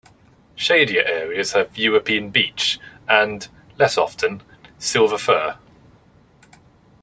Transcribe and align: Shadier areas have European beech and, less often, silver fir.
Shadier 0.55 1.03
areas 1.05 1.51
have 1.51 1.77
European 1.77 2.31
beech 2.31 2.79
and, 3.07 3.47
less 3.77 3.99
often, 3.99 4.41
silver 4.79 5.19
fir. 5.19 5.59